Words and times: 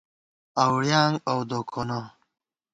اؤڑِیانگ 0.63 1.15
اؤ 1.29 1.39
دوکونہ 1.49 1.99